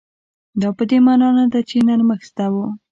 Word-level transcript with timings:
دا 0.61 0.69
په 0.77 0.83
دې 0.89 0.97
مانا 1.05 1.29
نه 1.37 1.45
ده 1.51 1.59
چې 1.69 1.77
نرمښت 1.87 2.27
زده 2.31 2.47
و. 2.53 2.55